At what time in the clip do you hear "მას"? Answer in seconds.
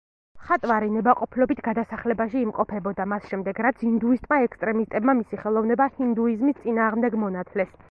3.13-3.29